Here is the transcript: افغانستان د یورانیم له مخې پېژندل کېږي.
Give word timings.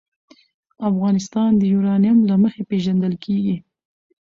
افغانستان 0.89 1.49
د 1.57 1.61
یورانیم 1.73 2.17
له 2.29 2.35
مخې 2.43 2.61
پېژندل 2.69 3.13
کېږي. 3.25 3.57